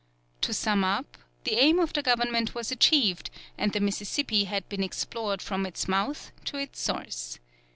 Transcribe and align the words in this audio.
To 0.41 0.51
sum 0.51 0.83
up, 0.83 1.15
the 1.43 1.59
aim 1.59 1.77
of 1.77 1.93
the 1.93 2.01
government 2.01 2.55
was 2.55 2.71
achieved, 2.71 3.29
and 3.55 3.71
the 3.71 3.79
Mississippi 3.79 4.45
had 4.45 4.67
been 4.67 4.81
explored 4.81 5.43
from 5.43 5.63
its 5.63 5.87
mouth 5.87 6.31
to 6.45 6.57
its 6.57 6.79
source. 6.81 7.37